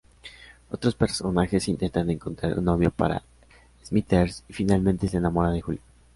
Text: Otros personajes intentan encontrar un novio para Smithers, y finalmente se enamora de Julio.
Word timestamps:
Otros 0.71 0.95
personajes 0.95 1.67
intentan 1.67 2.09
encontrar 2.09 2.57
un 2.57 2.65
novio 2.65 2.89
para 2.89 3.21
Smithers, 3.85 4.43
y 4.47 4.53
finalmente 4.53 5.07
se 5.07 5.17
enamora 5.17 5.51
de 5.51 5.61
Julio. 5.61 5.81